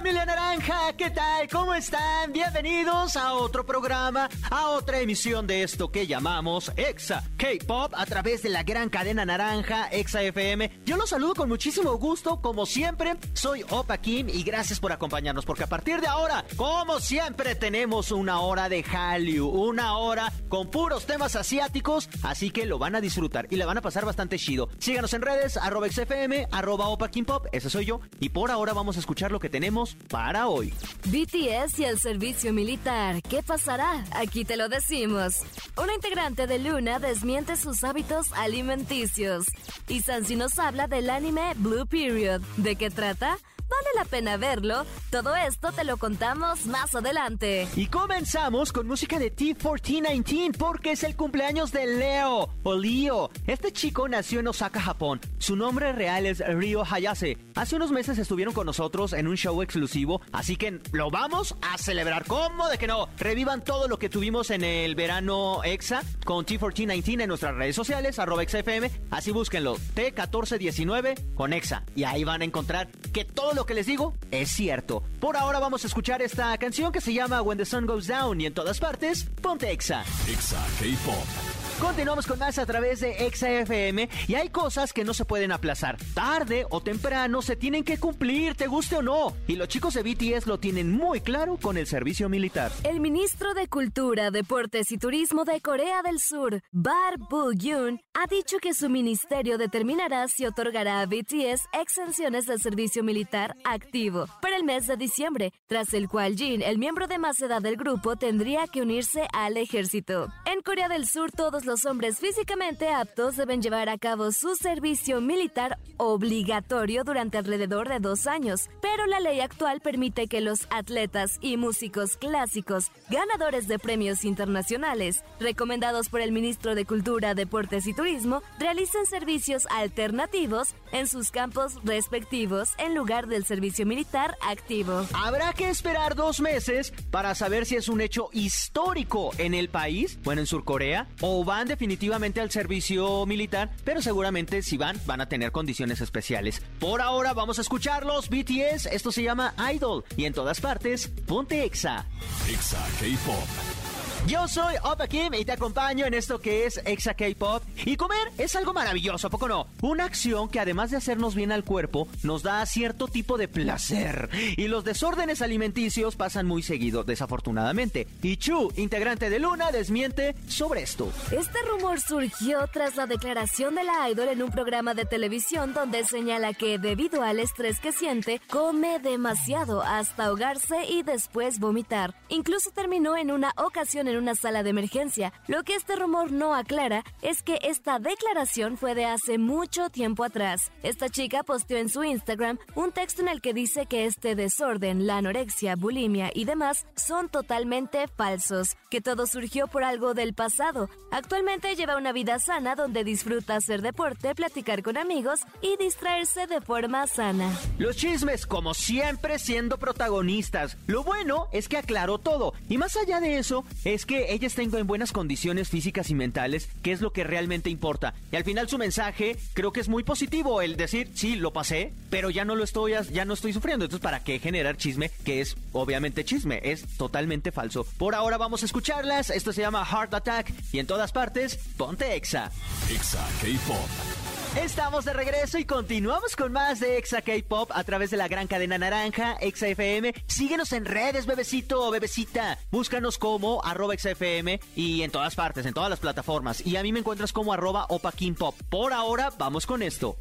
familia 0.00 0.24
naranja, 0.24 0.94
¿qué 0.96 1.10
tal? 1.10 1.46
¿Cómo 1.52 1.74
están? 1.74 2.32
Bienvenidos 2.32 3.16
a 3.16 3.34
otro 3.34 3.66
programa, 3.66 4.30
a 4.50 4.68
otra 4.70 4.98
emisión 5.00 5.46
de 5.46 5.62
esto 5.62 5.92
que 5.92 6.06
llamamos 6.06 6.72
Exa 6.74 7.22
K-Pop 7.36 7.92
a 7.94 8.06
través 8.06 8.42
de 8.42 8.48
la 8.48 8.62
gran 8.62 8.88
cadena 8.88 9.26
naranja 9.26 9.88
Exa 9.88 10.22
FM. 10.22 10.80
Yo 10.86 10.96
los 10.96 11.10
saludo 11.10 11.34
con 11.34 11.50
muchísimo 11.50 11.92
gusto, 11.98 12.40
como 12.40 12.64
siempre, 12.64 13.16
soy 13.34 13.62
Opa 13.68 13.98
Kim 13.98 14.30
y 14.30 14.42
gracias 14.42 14.80
por 14.80 14.90
acompañarnos 14.90 15.44
porque 15.44 15.64
a 15.64 15.68
partir 15.68 16.00
de 16.00 16.06
ahora, 16.06 16.46
como 16.56 16.98
siempre, 16.98 17.54
tenemos 17.54 18.10
una 18.10 18.40
hora 18.40 18.70
de 18.70 18.82
Hallyu, 18.82 19.48
una 19.48 19.98
hora 19.98 20.32
con 20.48 20.70
puros 20.70 21.04
temas 21.04 21.36
asiáticos, 21.36 22.08
así 22.22 22.50
que 22.50 22.64
lo 22.64 22.78
van 22.78 22.94
a 22.94 23.02
disfrutar 23.02 23.48
y 23.50 23.56
le 23.56 23.66
van 23.66 23.76
a 23.76 23.82
pasar 23.82 24.06
bastante 24.06 24.38
chido. 24.38 24.70
Síganos 24.78 25.12
en 25.12 25.20
redes, 25.20 25.58
arroba 25.58 25.90
XFM, 25.90 26.48
arroba 26.50 26.88
Opa 26.88 27.10
Kim 27.10 27.26
Pop, 27.26 27.48
ese 27.52 27.68
soy 27.68 27.84
yo, 27.84 28.00
y 28.18 28.30
por 28.30 28.50
ahora 28.50 28.72
vamos 28.72 28.96
a 28.96 29.00
escuchar 29.00 29.30
lo 29.30 29.40
que 29.40 29.50
tenemos 29.50 29.89
para 30.08 30.48
hoy. 30.48 30.72
BTS 31.06 31.78
y 31.78 31.84
el 31.84 31.98
servicio 31.98 32.52
militar. 32.52 33.22
¿Qué 33.22 33.42
pasará? 33.42 34.04
Aquí 34.12 34.44
te 34.44 34.56
lo 34.56 34.68
decimos. 34.68 35.42
Una 35.76 35.94
integrante 35.94 36.46
de 36.46 36.58
Luna 36.58 36.98
desmiente 36.98 37.56
sus 37.56 37.84
hábitos 37.84 38.32
alimenticios. 38.32 39.46
Y 39.88 40.02
Sansi 40.02 40.36
nos 40.36 40.58
habla 40.58 40.86
del 40.86 41.10
anime 41.10 41.52
Blue 41.56 41.86
Period. 41.86 42.40
¿De 42.56 42.76
qué 42.76 42.90
trata? 42.90 43.38
Vale 43.70 43.88
la 43.96 44.04
pena 44.04 44.36
verlo. 44.36 44.84
Todo 45.10 45.36
esto 45.36 45.70
te 45.70 45.84
lo 45.84 45.96
contamos 45.96 46.66
más 46.66 46.94
adelante. 46.94 47.68
Y 47.76 47.86
comenzamos 47.86 48.72
con 48.72 48.86
música 48.86 49.18
de 49.18 49.34
T1419 49.34 50.56
porque 50.56 50.92
es 50.92 51.04
el 51.04 51.14
cumpleaños 51.14 51.70
de 51.70 51.86
Leo 51.86 52.48
o 52.64 52.74
Leo. 52.74 53.30
Este 53.46 53.72
chico 53.72 54.08
nació 54.08 54.40
en 54.40 54.48
Osaka, 54.48 54.80
Japón. 54.80 55.20
Su 55.38 55.54
nombre 55.54 55.92
real 55.92 56.26
es 56.26 56.40
Ryo 56.40 56.82
Hayase. 56.84 57.38
Hace 57.54 57.76
unos 57.76 57.92
meses 57.92 58.18
estuvieron 58.18 58.54
con 58.54 58.66
nosotros 58.66 59.12
en 59.12 59.28
un 59.28 59.36
show 59.36 59.62
exclusivo, 59.62 60.20
así 60.32 60.56
que 60.56 60.80
lo 60.92 61.10
vamos 61.10 61.54
a 61.62 61.78
celebrar. 61.78 62.24
¿Cómo 62.26 62.68
de 62.68 62.78
que 62.78 62.86
no? 62.86 63.08
Revivan 63.18 63.62
todo 63.62 63.86
lo 63.86 63.98
que 63.98 64.08
tuvimos 64.08 64.50
en 64.50 64.64
el 64.64 64.94
verano 64.94 65.62
EXA 65.62 66.02
con 66.24 66.44
T1419 66.44 67.22
en 67.22 67.28
nuestras 67.28 67.54
redes 67.54 67.76
sociales, 67.76 68.18
arroba 68.18 68.42
XFM. 68.44 68.90
Así 69.10 69.30
búsquenlo, 69.30 69.76
T1419 69.94 71.34
con 71.34 71.52
EXA. 71.52 71.84
Y 71.94 72.04
ahí 72.04 72.24
van 72.24 72.42
a 72.42 72.44
encontrar 72.44 72.88
que 73.12 73.24
todo 73.24 73.59
que 73.66 73.74
les 73.74 73.86
digo 73.86 74.14
es 74.30 74.50
cierto. 74.50 75.02
Por 75.20 75.36
ahora 75.36 75.58
vamos 75.58 75.84
a 75.84 75.86
escuchar 75.86 76.22
esta 76.22 76.56
canción 76.58 76.92
que 76.92 77.00
se 77.00 77.12
llama 77.12 77.42
When 77.42 77.58
the 77.58 77.64
Sun 77.64 77.86
Goes 77.86 78.06
Down 78.06 78.40
y 78.40 78.46
en 78.46 78.54
todas 78.54 78.78
partes, 78.78 79.24
ponte 79.42 79.70
EXA. 79.70 80.04
Exa 80.28 80.64
K-Pop. 80.78 81.59
Continuamos 81.80 82.26
con 82.26 82.38
más 82.38 82.58
a 82.58 82.66
través 82.66 83.00
de 83.00 83.26
Exa 83.26 83.50
FM 83.50 84.10
y 84.28 84.34
hay 84.34 84.50
cosas 84.50 84.92
que 84.92 85.02
no 85.02 85.14
se 85.14 85.24
pueden 85.24 85.50
aplazar. 85.50 85.96
Tarde 86.14 86.66
o 86.68 86.82
temprano 86.82 87.40
se 87.40 87.56
tienen 87.56 87.84
que 87.84 87.98
cumplir, 87.98 88.54
te 88.54 88.66
guste 88.66 88.96
o 88.96 89.02
no. 89.02 89.34
Y 89.48 89.56
los 89.56 89.68
chicos 89.68 89.94
de 89.94 90.02
BTS 90.02 90.46
lo 90.46 90.60
tienen 90.60 90.92
muy 90.92 91.22
claro 91.22 91.56
con 91.56 91.78
el 91.78 91.86
servicio 91.86 92.28
militar. 92.28 92.70
El 92.84 93.00
ministro 93.00 93.54
de 93.54 93.66
Cultura, 93.66 94.30
Deportes 94.30 94.92
y 94.92 94.98
Turismo 94.98 95.46
de 95.46 95.62
Corea 95.62 96.02
del 96.02 96.20
Sur, 96.20 96.62
Bar 96.70 97.18
Bu-yoon, 97.18 97.98
ha 98.12 98.26
dicho 98.26 98.58
que 98.58 98.74
su 98.74 98.90
ministerio 98.90 99.56
determinará 99.56 100.28
si 100.28 100.44
otorgará 100.44 101.00
a 101.00 101.06
BTS 101.06 101.66
exenciones 101.80 102.44
del 102.44 102.60
servicio 102.60 103.02
militar 103.02 103.56
activo 103.64 104.26
para 104.42 104.56
el 104.56 104.64
mes 104.64 104.86
de 104.86 104.98
diciembre, 104.98 105.54
tras 105.66 105.94
el 105.94 106.08
cual 106.08 106.36
Jin, 106.36 106.60
el 106.60 106.76
miembro 106.76 107.06
de 107.06 107.18
más 107.18 107.40
edad 107.40 107.62
del 107.62 107.76
grupo, 107.76 108.16
tendría 108.16 108.66
que 108.66 108.82
unirse 108.82 109.26
al 109.32 109.56
ejército. 109.56 110.28
En 110.44 110.60
Corea 110.60 110.88
del 110.88 111.06
Sur, 111.06 111.32
todos 111.32 111.64
los 111.64 111.69
hombres 111.84 112.18
físicamente 112.18 112.88
aptos 112.88 113.36
deben 113.36 113.62
llevar 113.62 113.88
a 113.88 113.96
cabo 113.96 114.32
su 114.32 114.56
servicio 114.56 115.20
militar 115.20 115.78
obligatorio 115.98 117.04
durante 117.04 117.38
alrededor 117.38 117.88
de 117.88 118.00
dos 118.00 118.26
años, 118.26 118.68
pero 118.82 119.06
la 119.06 119.20
ley 119.20 119.40
actual 119.40 119.80
permite 119.80 120.26
que 120.26 120.40
los 120.40 120.66
atletas 120.70 121.38
y 121.40 121.56
músicos 121.56 122.16
clásicos, 122.16 122.90
ganadores 123.08 123.68
de 123.68 123.78
premios 123.78 124.24
internacionales, 124.24 125.22
recomendados 125.38 126.08
por 126.08 126.20
el 126.20 126.32
ministro 126.32 126.74
de 126.74 126.86
Cultura, 126.86 127.34
Deportes 127.34 127.86
y 127.86 127.94
Turismo, 127.94 128.42
realicen 128.58 129.06
servicios 129.06 129.66
alternativos 129.70 130.74
en 130.92 131.06
sus 131.06 131.30
campos 131.30 131.74
respectivos 131.84 132.70
en 132.78 132.94
lugar 132.94 133.26
del 133.26 133.44
servicio 133.44 133.86
militar 133.86 134.36
activo. 134.40 135.06
Habrá 135.12 135.52
que 135.52 135.70
esperar 135.70 136.14
dos 136.14 136.40
meses 136.40 136.92
para 137.10 137.34
saber 137.34 137.66
si 137.66 137.76
es 137.76 137.88
un 137.88 138.00
hecho 138.00 138.28
histórico 138.32 139.30
en 139.38 139.54
el 139.54 139.68
país, 139.68 140.18
bueno, 140.22 140.40
en 140.40 140.46
Surcorea, 140.46 141.08
o 141.20 141.44
van 141.44 141.68
definitivamente 141.68 142.40
al 142.40 142.50
servicio 142.50 143.26
militar, 143.26 143.70
pero 143.84 144.02
seguramente 144.02 144.62
si 144.62 144.76
van, 144.76 145.00
van 145.06 145.20
a 145.20 145.28
tener 145.28 145.52
condiciones 145.52 146.00
especiales. 146.00 146.62
Por 146.78 147.00
ahora 147.00 147.32
vamos 147.34 147.58
a 147.58 147.62
escucharlos, 147.62 148.28
BTS, 148.28 148.86
esto 148.86 149.12
se 149.12 149.22
llama 149.22 149.54
Idol, 149.72 150.04
y 150.16 150.24
en 150.24 150.32
todas 150.32 150.60
partes, 150.60 151.08
ponte 151.26 151.64
Exa. 151.64 152.06
Exa 152.48 152.84
K-Pop. 153.00 153.89
Yo 154.26 154.46
soy 154.46 154.74
Opa 154.84 155.08
Kim 155.08 155.34
y 155.34 155.44
te 155.44 155.52
acompaño 155.52 156.06
en 156.06 156.14
esto 156.14 156.40
que 156.40 156.66
es 156.66 156.80
Exa 156.84 157.14
K-Pop. 157.14 157.62
Y 157.84 157.96
comer 157.96 158.30
es 158.38 158.54
algo 158.54 158.72
maravilloso, 158.72 159.26
¿a 159.26 159.30
poco 159.30 159.48
no? 159.48 159.66
Una 159.80 160.04
acción 160.04 160.48
que 160.48 160.60
además 160.60 160.90
de 160.90 160.98
hacernos 160.98 161.34
bien 161.34 161.50
al 161.52 161.64
cuerpo, 161.64 162.06
nos 162.22 162.42
da 162.42 162.64
cierto 162.66 163.08
tipo 163.08 163.38
de 163.38 163.48
placer. 163.48 164.28
Y 164.56 164.68
los 164.68 164.84
desórdenes 164.84 165.42
alimenticios 165.42 166.16
pasan 166.16 166.46
muy 166.46 166.62
seguido, 166.62 167.02
desafortunadamente. 167.02 168.06
Y 168.22 168.36
Chu, 168.36 168.70
integrante 168.76 169.30
de 169.30 169.40
Luna, 169.40 169.72
desmiente 169.72 170.34
sobre 170.46 170.82
esto. 170.82 171.10
Este 171.32 171.58
rumor 171.68 172.00
surgió 172.00 172.66
tras 172.72 172.96
la 172.96 173.06
declaración 173.06 173.74
de 173.74 173.84
la 173.84 174.08
idol 174.10 174.28
en 174.28 174.42
un 174.42 174.50
programa 174.50 174.94
de 174.94 175.06
televisión 175.06 175.72
donde 175.72 176.04
señala 176.04 176.52
que 176.52 176.78
debido 176.78 177.22
al 177.22 177.40
estrés 177.40 177.80
que 177.80 177.92
siente, 177.92 178.40
come 178.48 178.98
demasiado 178.98 179.82
hasta 179.82 180.26
ahogarse 180.26 180.84
y 180.88 181.02
después 181.02 181.58
vomitar. 181.58 182.14
Incluso 182.28 182.70
terminó 182.70 183.16
en 183.16 183.30
una 183.30 183.52
ocasión 183.56 184.08
en 184.10 184.18
una 184.18 184.34
sala 184.34 184.62
de 184.62 184.70
emergencia. 184.70 185.32
Lo 185.46 185.62
que 185.62 185.74
este 185.74 185.96
rumor 185.96 186.32
no 186.32 186.54
aclara 186.54 187.04
es 187.22 187.42
que 187.42 187.58
esta 187.62 187.98
declaración 187.98 188.76
fue 188.76 188.94
de 188.94 189.06
hace 189.06 189.38
mucho 189.38 189.88
tiempo 189.88 190.24
atrás. 190.24 190.70
Esta 190.82 191.08
chica 191.08 191.42
posteó 191.42 191.78
en 191.78 191.88
su 191.88 192.04
Instagram 192.04 192.58
un 192.74 192.92
texto 192.92 193.22
en 193.22 193.28
el 193.28 193.40
que 193.40 193.54
dice 193.54 193.86
que 193.86 194.06
este 194.06 194.34
desorden, 194.34 195.06
la 195.06 195.18
anorexia, 195.18 195.76
bulimia 195.76 196.30
y 196.34 196.44
demás 196.44 196.86
son 196.96 197.28
totalmente 197.28 198.06
falsos, 198.08 198.76
que 198.90 199.00
todo 199.00 199.26
surgió 199.26 199.66
por 199.66 199.84
algo 199.84 200.14
del 200.14 200.34
pasado. 200.34 200.88
Actualmente 201.10 201.74
lleva 201.76 201.96
una 201.96 202.12
vida 202.12 202.38
sana 202.38 202.74
donde 202.74 203.04
disfruta 203.04 203.56
hacer 203.56 203.82
deporte, 203.82 204.34
platicar 204.34 204.82
con 204.82 204.96
amigos 204.96 205.40
y 205.62 205.76
distraerse 205.76 206.46
de 206.46 206.60
forma 206.60 207.06
sana. 207.06 207.50
Los 207.78 207.96
chismes, 207.96 208.46
como 208.46 208.74
siempre, 208.74 209.38
siendo 209.38 209.78
protagonistas. 209.78 210.76
Lo 210.86 211.02
bueno 211.02 211.48
es 211.52 211.68
que 211.68 211.76
aclaró 211.76 212.18
todo. 212.18 212.52
Y 212.68 212.78
más 212.78 212.96
allá 212.96 213.20
de 213.20 213.38
eso, 213.38 213.64
es 213.84 213.99
que 214.06 214.32
ella 214.32 214.46
está 214.46 214.62
en 214.62 214.86
buenas 214.86 215.12
condiciones 215.12 215.68
físicas 215.68 216.10
y 216.10 216.14
mentales, 216.14 216.68
que 216.82 216.92
es 216.92 217.00
lo 217.00 217.12
que 217.12 217.24
realmente 217.24 217.70
importa. 217.70 218.14
Y 218.32 218.36
al 218.36 218.44
final 218.44 218.68
su 218.68 218.78
mensaje 218.78 219.36
creo 219.54 219.72
que 219.72 219.80
es 219.80 219.88
muy 219.88 220.02
positivo, 220.02 220.62
el 220.62 220.76
decir, 220.76 221.10
sí, 221.14 221.36
lo 221.36 221.52
pasé, 221.52 221.92
pero 222.10 222.30
ya 222.30 222.44
no 222.44 222.56
lo 222.56 222.64
estoy, 222.64 222.94
ya 223.12 223.24
no 223.24 223.34
estoy 223.34 223.52
sufriendo. 223.52 223.84
Entonces, 223.84 224.02
¿para 224.02 224.22
qué 224.22 224.38
generar 224.38 224.76
chisme? 224.76 225.10
Que 225.24 225.40
es 225.40 225.56
obviamente 225.72 226.24
chisme, 226.24 226.60
es 226.62 226.84
totalmente 226.96 227.52
falso. 227.52 227.86
Por 227.98 228.14
ahora 228.14 228.36
vamos 228.36 228.62
a 228.62 228.66
escucharlas. 228.66 229.30
Esto 229.30 229.52
se 229.52 229.62
llama 229.62 229.84
Heart 229.84 230.14
Attack 230.14 230.52
y 230.72 230.78
en 230.78 230.86
todas 230.86 231.12
partes, 231.12 231.58
ponte 231.76 232.14
Exa. 232.14 232.50
Exa 232.90 233.26
K-Pop. 233.40 234.39
Estamos 234.56 235.04
de 235.04 235.12
regreso 235.12 235.58
y 235.58 235.64
continuamos 235.64 236.34
con 236.34 236.50
más 236.50 236.80
de 236.80 236.98
Exa 236.98 237.22
K-Pop 237.22 237.70
a 237.72 237.84
través 237.84 238.10
de 238.10 238.16
la 238.16 238.26
gran 238.26 238.48
cadena 238.48 238.78
naranja, 238.78 239.34
Exa 239.40 239.68
FM. 239.68 240.12
Síguenos 240.26 240.72
en 240.72 240.84
redes, 240.84 241.26
bebecito 241.26 241.80
o 241.86 241.90
bebecita. 241.90 242.58
Búscanos 242.72 243.16
como 243.16 243.64
arroba 243.64 243.94
Exa 243.94 244.10
FM 244.10 244.58
y 244.74 245.02
en 245.02 245.12
todas 245.12 245.36
partes, 245.36 245.66
en 245.66 245.72
todas 245.72 245.88
las 245.88 246.00
plataformas. 246.00 246.66
Y 246.66 246.76
a 246.76 246.82
mí 246.82 246.92
me 246.92 246.98
encuentras 246.98 247.32
como 247.32 247.52
arroba 247.52 247.86
Opa 247.90 248.10
King. 248.10 248.34
Por 248.68 248.92
ahora, 248.92 249.30
vamos 249.38 249.66
con 249.66 249.82
esto. 249.82 250.16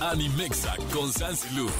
Animexa 0.00 0.74
con 0.92 1.12
Sansilu. 1.12 1.70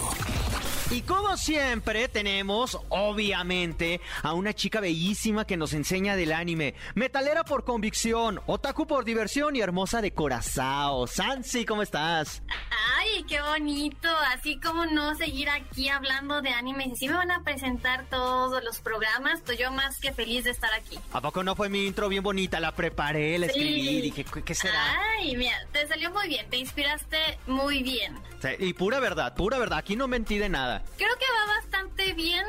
Y 0.91 1.01
como 1.03 1.37
siempre 1.37 2.07
tenemos, 2.07 2.79
obviamente, 2.91 4.01
a 4.23 4.35
una 4.35 4.55
chica 4.55 4.81
bellísima 4.81 5.45
que 5.45 5.57
nos 5.57 5.73
enseña 5.73 6.15
del 6.15 6.33
anime. 6.33 6.75
Metalera 6.95 7.45
por 7.45 7.65
convicción, 7.65 8.41
otaku 8.47 8.87
por 8.87 9.05
diversión 9.05 9.57
y 9.57 9.61
hermosa 9.61 10.01
de 10.01 10.13
corazón. 10.13 11.09
Sansi, 11.09 11.65
¿cómo 11.65 11.83
estás? 11.83 12.43
Ay, 12.49 13.07
Sí, 13.17 13.23
qué 13.29 13.41
bonito. 13.41 14.09
Así 14.35 14.59
como 14.59 14.85
no 14.87 15.15
seguir 15.15 15.49
aquí 15.49 15.89
hablando 15.89 16.43
de 16.43 16.51
anime. 16.51 16.93
Si 16.97 17.09
me 17.09 17.15
van 17.15 17.31
a 17.31 17.43
presentar 17.43 18.05
todos 18.11 18.63
los 18.65 18.81
programas, 18.81 19.41
pues 19.45 19.59
yo 19.59 19.71
más 19.71 19.99
que 19.99 20.13
feliz 20.13 20.45
de 20.45 20.51
estar 20.51 20.73
aquí. 20.75 20.99
¿A 21.13 21.21
poco 21.21 21.43
no 21.43 21.55
fue 21.55 21.69
mi 21.69 21.87
intro 21.87 22.09
bien 22.09 22.23
bonita? 22.23 22.61
La 22.61 22.73
preparé, 22.73 23.39
la 23.39 23.47
escribí, 23.47 24.01
dije, 24.01 24.25
¿qué 24.45 24.55
será? 24.55 24.97
Ay, 25.19 25.37
mira, 25.37 25.57
te 25.73 25.87
salió 25.87 26.11
muy 26.11 26.29
bien, 26.29 26.49
te 26.51 26.57
inspiraste 26.59 27.39
muy 27.47 27.83
bien. 27.83 28.19
y 28.59 28.73
pura 28.75 29.01
verdad, 29.01 29.35
pura 29.35 29.59
verdad, 29.59 29.79
aquí 29.79 29.97
no 29.97 30.09
mentí 30.09 30.39
de 30.39 30.49
nada. 30.49 30.76
Creo 30.97 31.17
que 31.19 31.27
va 31.39 31.55
bastante 31.57 32.13
bien 32.15 32.45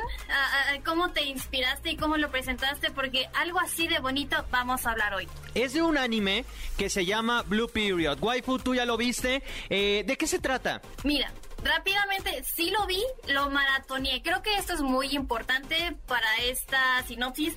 cómo 0.84 1.10
te 1.10 1.24
inspiraste 1.24 1.90
y 1.90 1.96
cómo 1.96 2.16
lo 2.16 2.30
presentaste, 2.30 2.90
porque 2.90 3.28
algo 3.34 3.60
así 3.60 3.86
de 3.88 3.98
bonito 3.98 4.44
vamos 4.50 4.86
a 4.86 4.92
hablar 4.92 5.14
hoy. 5.14 5.28
Es 5.54 5.72
de 5.72 5.82
un 5.82 5.98
anime 5.98 6.44
que 6.76 6.90
se 6.90 7.04
llama 7.04 7.42
Blue 7.42 7.68
Period. 7.68 8.18
Waifu, 8.20 8.58
tú 8.58 8.74
ya 8.74 8.84
lo 8.84 8.96
viste. 8.96 9.42
Eh, 9.70 10.04
¿De 10.06 10.16
qué 10.16 10.26
se 10.26 10.38
trata? 10.38 10.80
Mira, 11.04 11.32
rápidamente, 11.62 12.42
sí 12.44 12.70
lo 12.70 12.86
vi, 12.86 13.02
lo 13.28 13.50
maratoneé. 13.50 14.22
Creo 14.22 14.42
que 14.42 14.54
esto 14.56 14.74
es 14.74 14.80
muy 14.80 15.08
importante 15.14 15.96
para 16.06 16.36
esta 16.42 17.02
sinopsis 17.06 17.54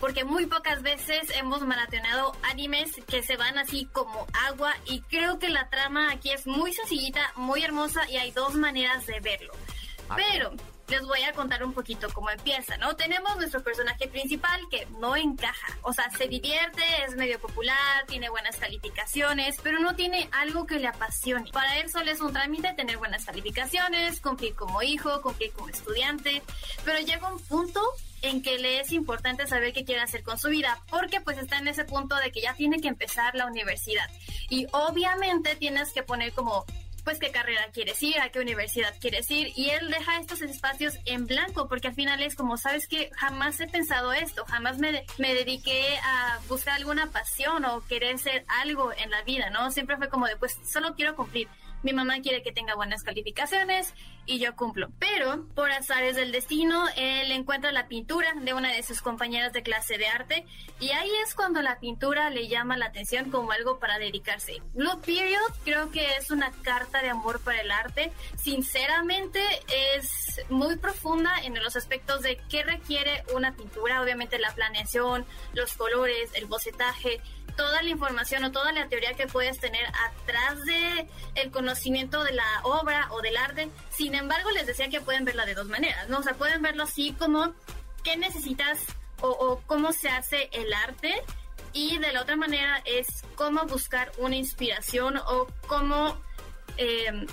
porque 0.00 0.24
muy 0.24 0.46
pocas 0.46 0.82
veces 0.82 1.28
hemos 1.34 1.62
maratoneado 1.62 2.32
animes 2.42 2.92
que 3.08 3.22
se 3.22 3.36
van 3.36 3.58
así 3.58 3.86
como 3.92 4.26
agua 4.46 4.72
y 4.86 5.00
creo 5.02 5.38
que 5.38 5.48
la 5.48 5.68
trama 5.70 6.12
aquí 6.12 6.30
es 6.30 6.46
muy 6.46 6.72
sencillita, 6.72 7.32
muy 7.34 7.64
hermosa 7.64 8.08
y 8.08 8.16
hay 8.16 8.30
dos 8.30 8.54
maneras 8.54 9.06
de 9.06 9.18
verlo. 9.20 9.52
Pero 10.16 10.52
les 10.88 11.02
voy 11.02 11.22
a 11.22 11.32
contar 11.32 11.62
un 11.62 11.74
poquito 11.74 12.08
cómo 12.12 12.30
empieza, 12.30 12.76
¿no? 12.78 12.96
Tenemos 12.96 13.36
nuestro 13.36 13.62
personaje 13.62 14.08
principal 14.08 14.60
que 14.70 14.86
no 14.98 15.16
encaja, 15.16 15.78
o 15.82 15.92
sea, 15.92 16.10
se 16.10 16.28
divierte, 16.28 16.82
es 17.06 17.14
medio 17.14 17.38
popular, 17.38 18.06
tiene 18.06 18.30
buenas 18.30 18.56
calificaciones, 18.56 19.56
pero 19.62 19.80
no 19.80 19.94
tiene 19.94 20.28
algo 20.32 20.66
que 20.66 20.78
le 20.78 20.88
apasione. 20.88 21.50
Para 21.52 21.78
él 21.78 21.90
solo 21.90 22.10
es 22.10 22.20
un 22.20 22.32
trámite 22.32 22.72
tener 22.72 22.96
buenas 22.96 23.24
calificaciones, 23.24 24.20
cumplir 24.20 24.54
como 24.54 24.82
hijo, 24.82 25.20
cumplir 25.20 25.52
como 25.52 25.68
estudiante, 25.68 26.42
pero 26.84 27.00
llega 27.00 27.32
un 27.32 27.42
punto 27.44 27.80
en 28.22 28.42
que 28.42 28.58
le 28.58 28.80
es 28.80 28.92
importante 28.92 29.46
saber 29.46 29.72
qué 29.72 29.84
quiere 29.84 30.00
hacer 30.00 30.22
con 30.22 30.38
su 30.38 30.48
vida, 30.48 30.82
porque 30.90 31.20
pues 31.20 31.38
está 31.38 31.58
en 31.58 31.68
ese 31.68 31.84
punto 31.84 32.16
de 32.16 32.32
que 32.32 32.40
ya 32.40 32.54
tiene 32.54 32.80
que 32.80 32.88
empezar 32.88 33.34
la 33.34 33.46
universidad. 33.46 34.08
Y 34.48 34.66
obviamente 34.72 35.54
tienes 35.54 35.92
que 35.92 36.02
poner 36.02 36.32
como 36.32 36.64
pues 37.08 37.20
qué 37.20 37.30
carrera 37.30 37.70
quieres 37.72 38.02
ir, 38.02 38.20
a 38.20 38.28
qué 38.28 38.38
universidad 38.38 38.94
quieres 39.00 39.30
ir. 39.30 39.50
Y 39.56 39.70
él 39.70 39.88
deja 39.88 40.20
estos 40.20 40.42
espacios 40.42 40.98
en 41.06 41.26
blanco 41.26 41.66
porque 41.66 41.88
al 41.88 41.94
final 41.94 42.20
es 42.20 42.34
como, 42.34 42.58
sabes 42.58 42.86
que 42.86 43.08
jamás 43.16 43.58
he 43.60 43.66
pensado 43.66 44.12
esto, 44.12 44.44
jamás 44.44 44.76
me, 44.76 45.06
me 45.16 45.32
dediqué 45.32 45.96
a 46.04 46.38
buscar 46.50 46.74
alguna 46.74 47.06
pasión 47.06 47.64
o 47.64 47.80
querer 47.86 48.18
ser 48.18 48.44
algo 48.60 48.92
en 48.92 49.10
la 49.10 49.22
vida, 49.22 49.48
¿no? 49.48 49.70
Siempre 49.70 49.96
fue 49.96 50.10
como 50.10 50.26
de, 50.26 50.36
pues 50.36 50.58
solo 50.70 50.94
quiero 50.96 51.16
cumplir 51.16 51.48
mi 51.82 51.92
mamá 51.92 52.20
quiere 52.20 52.42
que 52.42 52.52
tenga 52.52 52.74
buenas 52.74 53.02
calificaciones 53.02 53.94
y 54.26 54.38
yo 54.38 54.54
cumplo. 54.56 54.88
Pero 54.98 55.46
por 55.54 55.70
azares 55.70 56.16
del 56.16 56.32
destino, 56.32 56.86
él 56.96 57.32
encuentra 57.32 57.72
la 57.72 57.88
pintura 57.88 58.34
de 58.34 58.52
una 58.52 58.72
de 58.72 58.82
sus 58.82 59.00
compañeras 59.00 59.52
de 59.52 59.62
clase 59.62 59.98
de 59.98 60.06
arte 60.06 60.44
y 60.80 60.90
ahí 60.90 61.10
es 61.24 61.34
cuando 61.34 61.62
la 61.62 61.80
pintura 61.80 62.30
le 62.30 62.48
llama 62.48 62.76
la 62.76 62.86
atención 62.86 63.30
como 63.30 63.52
algo 63.52 63.78
para 63.78 63.98
dedicarse. 63.98 64.62
Blue 64.74 65.00
Period 65.04 65.52
creo 65.64 65.90
que 65.90 66.16
es 66.16 66.30
una 66.30 66.52
carta 66.62 67.02
de 67.02 67.10
amor 67.10 67.40
para 67.40 67.60
el 67.60 67.70
arte. 67.70 68.12
Sinceramente 68.36 69.40
es 69.96 70.40
muy 70.48 70.76
profunda 70.76 71.32
en 71.42 71.54
los 71.62 71.76
aspectos 71.76 72.22
de 72.22 72.38
qué 72.48 72.62
requiere 72.62 73.24
una 73.34 73.54
pintura, 73.54 74.02
obviamente 74.02 74.38
la 74.38 74.52
planeación, 74.52 75.24
los 75.54 75.72
colores, 75.74 76.30
el 76.34 76.46
bocetaje, 76.46 77.20
toda 77.58 77.82
la 77.82 77.90
información 77.90 78.44
o 78.44 78.52
toda 78.52 78.70
la 78.70 78.88
teoría 78.88 79.14
que 79.14 79.26
puedes 79.26 79.58
tener 79.58 79.84
atrás 79.86 80.64
de 80.64 81.08
el 81.34 81.50
conocimiento 81.50 82.22
de 82.22 82.32
la 82.32 82.60
obra 82.62 83.08
o 83.10 83.20
del 83.20 83.36
arte. 83.36 83.68
Sin 83.90 84.14
embargo, 84.14 84.50
les 84.52 84.64
decía 84.64 84.88
que 84.88 85.00
pueden 85.00 85.24
verla 85.24 85.44
de 85.44 85.54
dos 85.54 85.66
maneras, 85.66 86.08
¿no? 86.08 86.18
O 86.18 86.22
sea, 86.22 86.34
pueden 86.34 86.62
verlo 86.62 86.84
así 86.84 87.16
como 87.18 87.52
qué 88.04 88.16
necesitas 88.16 88.78
o, 89.20 89.60
cómo 89.66 89.92
se 89.92 90.08
hace 90.08 90.48
el 90.52 90.72
arte 90.72 91.12
y 91.72 91.98
de 91.98 92.12
la 92.12 92.22
otra 92.22 92.36
manera 92.36 92.80
es 92.84 93.24
cómo 93.34 93.64
buscar 93.66 94.12
una 94.18 94.36
inspiración 94.36 95.16
o 95.16 95.48
cómo 95.66 96.16
eh, 96.76 97.26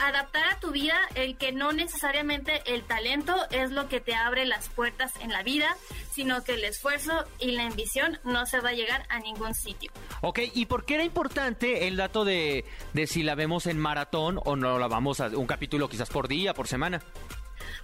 adaptar 0.00 0.44
a 0.48 0.60
tu 0.60 0.70
vida 0.70 0.96
el 1.14 1.36
que 1.36 1.52
no 1.52 1.72
necesariamente 1.72 2.62
el 2.66 2.82
talento 2.84 3.34
es 3.50 3.70
lo 3.70 3.88
que 3.88 4.00
te 4.00 4.14
abre 4.14 4.44
las 4.46 4.68
puertas 4.68 5.12
en 5.20 5.30
la 5.30 5.42
vida, 5.42 5.76
sino 6.10 6.42
que 6.42 6.54
el 6.54 6.64
esfuerzo 6.64 7.24
y 7.38 7.52
la 7.52 7.66
ambición 7.66 8.18
no 8.24 8.46
se 8.46 8.60
va 8.60 8.70
a 8.70 8.72
llegar 8.72 9.06
a 9.08 9.18
ningún 9.20 9.54
sitio. 9.54 9.90
Ok, 10.22 10.40
¿y 10.54 10.66
por 10.66 10.84
qué 10.84 10.94
era 10.94 11.04
importante 11.04 11.86
el 11.86 11.96
dato 11.96 12.24
de, 12.24 12.64
de 12.92 13.06
si 13.06 13.22
la 13.22 13.34
vemos 13.34 13.66
en 13.66 13.78
maratón 13.78 14.40
o 14.44 14.56
no 14.56 14.78
la 14.78 14.88
vamos 14.88 15.20
a 15.20 15.28
un 15.28 15.46
capítulo 15.46 15.88
quizás 15.88 16.10
por 16.10 16.28
día, 16.28 16.54
por 16.54 16.68
semana? 16.68 17.00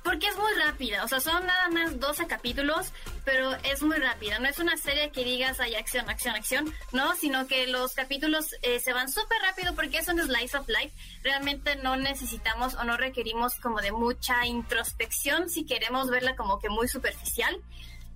Porque 0.06 0.29
es 0.29 0.37
muy 0.37 0.53
rápida, 0.62 1.03
o 1.03 1.08
sea, 1.08 1.19
son 1.19 1.44
nada 1.44 1.69
más 1.69 1.99
12 1.99 2.29
capítulos, 2.29 2.93
pero 3.25 3.53
es 3.64 3.82
muy 3.82 3.97
rápida. 3.97 4.38
No 4.38 4.47
es 4.49 4.61
una 4.61 4.76
serie 4.76 5.11
que 5.11 5.25
digas 5.25 5.58
hay 5.58 5.75
acción, 5.75 6.08
acción, 6.08 6.37
acción, 6.37 6.73
no, 6.93 7.17
sino 7.17 7.49
que 7.49 7.67
los 7.67 7.93
capítulos 7.93 8.55
eh, 8.62 8.79
se 8.79 8.93
van 8.93 9.11
súper 9.11 9.37
rápido 9.43 9.75
porque 9.75 9.99
es 9.99 10.06
un 10.06 10.20
slice 10.20 10.56
of 10.56 10.69
life. 10.69 10.93
Realmente 11.25 11.75
no 11.75 11.97
necesitamos 11.97 12.75
o 12.76 12.85
no 12.85 12.97
requerimos 12.97 13.56
como 13.56 13.81
de 13.81 13.91
mucha 13.91 14.47
introspección 14.47 15.50
si 15.50 15.67
queremos 15.67 16.08
verla 16.08 16.37
como 16.37 16.61
que 16.61 16.69
muy 16.69 16.87
superficial. 16.87 17.61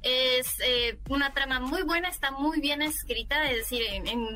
Es 0.03 0.61
eh, 0.61 0.97
una 1.09 1.35
trama 1.35 1.59
muy 1.59 1.83
buena, 1.83 2.09
está 2.09 2.31
muy 2.31 2.61
bien 2.61 2.83
escrita, 2.83 3.51
es 3.51 3.57
decir, 3.57 3.83
en 3.91 4.29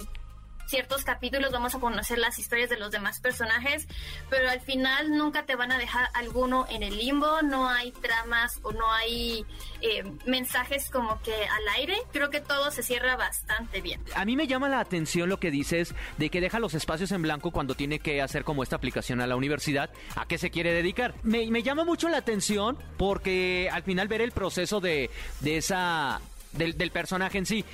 ciertos 0.67 1.05
capítulos 1.05 1.53
vamos 1.53 1.75
a 1.75 1.81
conocer 1.81 2.19
las 2.19 2.39
historias 2.39 2.71
de 2.71 2.79
los 2.79 2.91
demás 2.91 3.21
personajes, 3.21 3.87
pero 4.31 4.49
al 4.51 4.61
final 4.61 5.17
nunca 5.17 5.45
te 5.45 5.57
van 5.57 5.73
a 5.73 5.79
dejar 5.79 6.09
alguno 6.15 6.67
en 6.69 6.83
el 6.83 6.97
limbo, 6.97 7.43
no 7.43 7.69
hay 7.69 7.93
tramas 7.93 8.59
o 8.63 8.73
no 8.73 8.91
hay 8.93 9.45
eh, 9.81 10.05
mensajes 10.27 10.91
como 10.91 11.21
que 11.23 11.35
al 11.35 11.69
aire. 11.77 11.97
Creo 12.13 12.31
que 12.31 12.41
todo 12.41 12.71
se 12.71 12.83
cierra 12.83 13.17
bastante 13.17 13.81
bien. 13.81 14.01
A 14.15 14.25
mí 14.25 14.37
me 14.37 14.47
llama 14.47 14.69
la 14.69 14.81
atención 14.81 15.29
lo 15.29 15.39
que 15.39 15.51
dices 15.51 15.95
de 16.19 16.31
que 16.31 16.41
deja 16.41 16.59
los 16.59 16.75
espacios 16.75 17.13
en 17.13 17.23
blanco 17.23 17.51
cuando 17.51 17.75
tiene 17.75 17.99
que 17.99 18.23
hacer 18.23 18.45
como 18.45 18.63
esta 18.63 18.77
aplicación 18.77 19.21
a 19.21 19.27
la 19.27 19.37
universidad, 19.37 19.91
a 20.17 20.27
qué 20.27 20.39
se 20.39 20.51
quiere 20.51 20.73
dedicar. 20.73 21.15
Me, 21.23 21.47
me 21.51 21.63
llama 21.63 21.85
mucho 21.85 22.09
la 22.09 22.19
atención 22.19 22.79
porque 22.97 23.69
al 23.73 23.83
final 23.83 24.09
ver 24.09 24.21
el 24.21 24.33
proceso 24.33 24.81
de, 24.81 25.11
de 25.41 25.57
esa 25.57 26.21
del, 26.57 26.77
del, 26.77 26.91
personaje 26.91 27.39
en 27.39 27.47
sí 27.47 27.65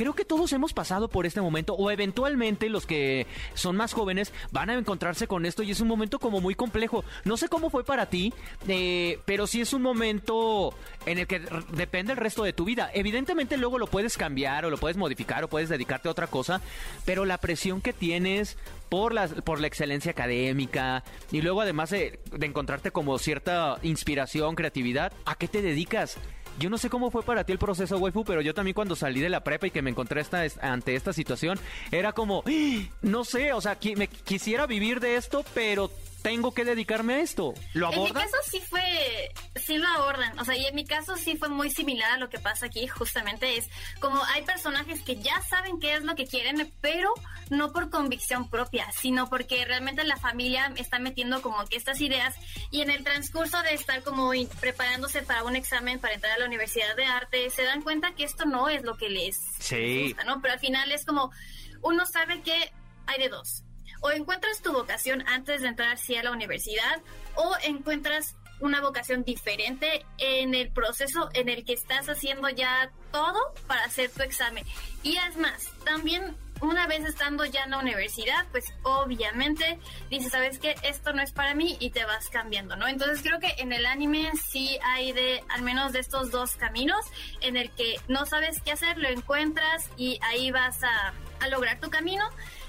creo 0.00 0.14
que 0.14 0.24
todos 0.24 0.50
hemos 0.54 0.72
pasado 0.72 1.08
por 1.08 1.26
este 1.26 1.42
momento 1.42 1.74
o 1.74 1.90
eventualmente 1.90 2.70
los 2.70 2.86
que 2.86 3.26
son 3.52 3.76
más 3.76 3.92
jóvenes 3.92 4.32
van 4.50 4.70
a 4.70 4.78
encontrarse 4.78 5.26
con 5.26 5.44
esto 5.44 5.62
y 5.62 5.72
es 5.72 5.80
un 5.82 5.88
momento 5.88 6.18
como 6.18 6.40
muy 6.40 6.54
complejo. 6.54 7.04
No 7.26 7.36
sé 7.36 7.48
cómo 7.48 7.68
fue 7.68 7.84
para 7.84 8.06
ti, 8.06 8.32
eh, 8.66 9.18
pero 9.26 9.46
sí 9.46 9.60
es 9.60 9.74
un 9.74 9.82
momento 9.82 10.72
en 11.04 11.18
el 11.18 11.26
que 11.26 11.42
depende 11.74 12.12
el 12.12 12.16
resto 12.16 12.44
de 12.44 12.54
tu 12.54 12.64
vida. 12.64 12.90
Evidentemente 12.94 13.58
luego 13.58 13.78
lo 13.78 13.88
puedes 13.88 14.16
cambiar 14.16 14.64
o 14.64 14.70
lo 14.70 14.78
puedes 14.78 14.96
modificar 14.96 15.44
o 15.44 15.48
puedes 15.48 15.68
dedicarte 15.68 16.08
a 16.08 16.12
otra 16.12 16.28
cosa, 16.28 16.62
pero 17.04 17.26
la 17.26 17.36
presión 17.36 17.82
que 17.82 17.92
tienes 17.92 18.56
por 18.88 19.12
la, 19.12 19.28
por 19.28 19.60
la 19.60 19.66
excelencia 19.66 20.12
académica 20.12 21.04
y 21.30 21.42
luego 21.42 21.60
además 21.60 21.90
de, 21.90 22.20
de 22.32 22.46
encontrarte 22.46 22.90
como 22.90 23.18
cierta 23.18 23.76
inspiración, 23.82 24.54
creatividad, 24.54 25.12
¿a 25.26 25.34
qué 25.34 25.46
te 25.46 25.60
dedicas? 25.60 26.16
Yo 26.60 26.68
no 26.68 26.76
sé 26.76 26.90
cómo 26.90 27.10
fue 27.10 27.22
para 27.22 27.42
ti 27.42 27.52
el 27.52 27.58
proceso, 27.58 27.96
waifu, 27.96 28.22
pero 28.22 28.42
yo 28.42 28.52
también 28.52 28.74
cuando 28.74 28.94
salí 28.94 29.18
de 29.20 29.30
la 29.30 29.42
prepa 29.42 29.68
y 29.68 29.70
que 29.70 29.80
me 29.80 29.88
encontré 29.88 30.20
esta, 30.20 30.44
ante 30.60 30.94
esta 30.94 31.14
situación, 31.14 31.58
era 31.90 32.12
como, 32.12 32.44
¡Ah! 32.46 32.82
no 33.00 33.24
sé, 33.24 33.54
o 33.54 33.62
sea, 33.62 33.78
me 33.96 34.08
quisiera 34.08 34.66
vivir 34.66 35.00
de 35.00 35.16
esto, 35.16 35.42
pero 35.54 35.90
tengo 36.22 36.52
que 36.52 36.64
dedicarme 36.64 37.14
a 37.14 37.20
esto. 37.20 37.54
¿Lo 37.74 37.88
abordan? 37.88 38.06
En 38.06 38.14
mi 38.14 38.20
caso 38.20 38.36
sí 38.50 38.60
fue, 38.60 39.32
sí 39.56 39.78
lo 39.78 39.88
abordan. 39.88 40.38
O 40.38 40.44
sea, 40.44 40.56
y 40.56 40.66
en 40.66 40.74
mi 40.74 40.84
caso 40.84 41.16
sí 41.16 41.36
fue 41.36 41.48
muy 41.48 41.70
similar 41.70 42.12
a 42.12 42.16
lo 42.18 42.28
que 42.28 42.38
pasa 42.38 42.66
aquí. 42.66 42.86
Justamente 42.86 43.56
es 43.56 43.68
como 44.00 44.22
hay 44.24 44.42
personajes 44.42 45.02
que 45.02 45.16
ya 45.16 45.40
saben 45.42 45.78
qué 45.80 45.94
es 45.94 46.04
lo 46.04 46.14
que 46.14 46.26
quieren, 46.26 46.72
pero 46.80 47.12
no 47.50 47.72
por 47.72 47.90
convicción 47.90 48.48
propia, 48.48 48.90
sino 48.92 49.28
porque 49.28 49.64
realmente 49.64 50.04
la 50.04 50.16
familia 50.16 50.72
está 50.76 50.98
metiendo 50.98 51.42
como 51.42 51.64
que 51.66 51.76
estas 51.76 52.00
ideas 52.00 52.34
y 52.70 52.82
en 52.82 52.90
el 52.90 53.02
transcurso 53.04 53.62
de 53.62 53.74
estar 53.74 54.02
como 54.02 54.30
preparándose 54.60 55.22
para 55.22 55.44
un 55.44 55.56
examen 55.56 55.98
para 55.98 56.14
entrar 56.14 56.32
a 56.34 56.38
la 56.38 56.46
Universidad 56.46 56.94
de 56.96 57.04
Arte, 57.04 57.50
se 57.50 57.64
dan 57.64 57.82
cuenta 57.82 58.14
que 58.14 58.24
esto 58.24 58.44
no 58.44 58.68
es 58.68 58.82
lo 58.82 58.96
que 58.96 59.08
les, 59.08 59.38
les 59.70 60.08
gusta, 60.08 60.24
¿no? 60.24 60.40
Pero 60.40 60.54
al 60.54 60.60
final 60.60 60.92
es 60.92 61.04
como 61.04 61.32
uno 61.82 62.06
sabe 62.06 62.42
que 62.42 62.72
hay 63.06 63.18
de 63.18 63.28
dos 63.28 63.64
o 64.00 64.10
encuentras 64.10 64.62
tu 64.62 64.72
vocación 64.72 65.26
antes 65.26 65.62
de 65.62 65.68
entrar 65.68 65.98
sí 65.98 66.16
a 66.16 66.22
la 66.22 66.32
universidad 66.32 67.00
o 67.34 67.54
encuentras 67.62 68.36
una 68.60 68.80
vocación 68.80 69.24
diferente 69.24 70.04
en 70.18 70.54
el 70.54 70.70
proceso 70.70 71.30
en 71.32 71.48
el 71.48 71.64
que 71.64 71.72
estás 71.72 72.08
haciendo 72.08 72.48
ya 72.50 72.90
todo 73.10 73.38
para 73.66 73.84
hacer 73.84 74.10
tu 74.10 74.22
examen. 74.22 74.64
Y 75.02 75.16
es 75.16 75.36
más, 75.36 75.70
también 75.84 76.36
una 76.60 76.86
vez 76.86 77.02
estando 77.04 77.46
ya 77.46 77.64
en 77.64 77.70
la 77.70 77.78
universidad, 77.78 78.46
pues 78.50 78.66
obviamente 78.82 79.78
dices, 80.10 80.30
¿sabes 80.30 80.58
qué? 80.58 80.74
Esto 80.82 81.14
no 81.14 81.22
es 81.22 81.32
para 81.32 81.54
mí 81.54 81.78
y 81.80 81.90
te 81.90 82.04
vas 82.04 82.28
cambiando, 82.28 82.76
¿no? 82.76 82.86
Entonces 82.86 83.22
creo 83.22 83.40
que 83.40 83.54
en 83.58 83.72
el 83.72 83.86
anime 83.86 84.30
sí 84.36 84.78
hay 84.84 85.12
de, 85.12 85.42
al 85.48 85.62
menos 85.62 85.92
de 85.92 86.00
estos 86.00 86.30
dos 86.30 86.56
caminos, 86.56 87.00
en 87.40 87.56
el 87.56 87.70
que 87.70 87.96
no 88.08 88.26
sabes 88.26 88.60
qué 88.60 88.72
hacer, 88.72 88.98
lo 88.98 89.08
encuentras 89.08 89.88
y 89.96 90.18
ahí 90.22 90.50
vas 90.50 90.82
a 90.84 91.14
a 91.40 91.48
lograr 91.48 91.80
tu 91.80 91.90
camino. 91.90 92.24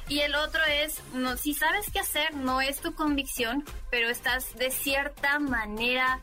Y 0.08 0.20
el 0.20 0.36
otro 0.36 0.62
es, 0.65 1.01
no, 1.13 1.38
si 1.38 1.53
sabes 1.53 1.86
qué 1.91 2.00
hacer, 2.00 2.34
no 2.36 2.62
es 2.62 2.81
tu 2.81 2.93
convicción, 2.93 3.63
pero 3.89 4.10
estás 4.10 4.55
de 4.55 4.72
cierta 4.72 5.39
manera 5.39 6.20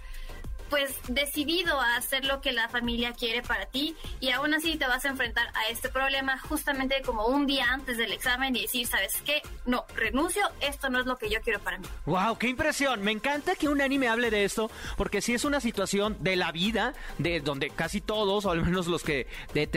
pues 0.71 0.95
decidido 1.09 1.81
a 1.81 1.97
hacer 1.97 2.25
lo 2.25 2.41
que 2.41 2.53
la 2.53 2.69
familia 2.69 3.13
quiere 3.13 3.43
para 3.43 3.67
ti 3.67 3.97
y 4.21 4.31
aún 4.31 4.55
así 4.55 4.77
te 4.77 4.87
vas 4.87 5.05
a 5.05 5.09
enfrentar 5.09 5.49
a 5.55 5.71
este 5.71 5.89
problema 5.89 6.39
justamente 6.39 7.03
como 7.03 7.27
un 7.27 7.47
día 7.47 7.67
antes 7.73 7.97
del 7.97 8.13
examen 8.13 8.55
y 8.57 8.63
decir, 8.63 8.87
¿sabes 8.87 9.21
qué? 9.25 9.43
No, 9.67 9.85
renuncio, 9.95 10.43
esto 10.61 10.91
no 10.91 11.01
es 11.01 11.07
lo 11.07 11.17
que 11.17 11.31
yo 11.31 11.41
quiero 11.43 11.61
para 11.61 11.79
mí. 11.79 11.87
¡Wow! 12.07 12.39
¡Qué 12.39 12.49
impresión! 12.49 13.03
Me 13.03 13.13
encanta 13.13 13.55
que 13.55 13.69
un 13.69 13.81
anime 13.81 14.09
hable 14.09 14.31
de 14.31 14.45
esto 14.45 14.71
porque 14.97 15.21
si 15.21 15.35
es 15.35 15.45
una 15.45 15.61
situación 15.61 16.17
de 16.21 16.37
la 16.37 16.53
vida, 16.53 16.95
de 17.19 17.41
donde 17.41 17.71
casi 17.71 18.01
todos, 18.01 18.45
o 18.45 18.51
al 18.51 18.63
menos 18.65 18.87
los 18.87 19.03
que 19.03 19.27